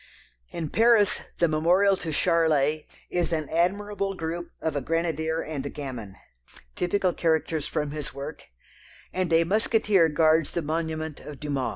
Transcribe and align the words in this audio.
In 0.49 0.69
Paris 0.71 1.21
the 1.37 1.47
memorial 1.47 1.95
to 1.97 2.11
Charlet 2.11 2.87
is 3.11 3.31
an 3.31 3.47
admirable 3.49 4.15
group 4.15 4.49
of 4.59 4.75
a 4.75 4.81
grenadier 4.81 5.43
and 5.43 5.63
a 5.63 5.69
gamin 5.69 6.15
typical 6.75 7.13
characters 7.13 7.67
from 7.67 7.91
his 7.91 8.11
work, 8.11 8.45
and 9.13 9.31
a 9.31 9.43
musketeer 9.43 10.09
guards 10.09 10.53
the 10.53 10.63
monument 10.63 11.19
of 11.19 11.39
Dumas. 11.39 11.69